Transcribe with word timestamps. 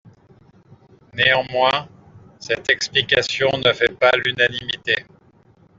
Néanmoins, 1.13 1.87
cette 2.39 2.71
explication 2.71 3.49
ne 3.63 3.71
fait 3.71 3.95
pas 3.99 4.09
l'unanimité. 4.25 4.95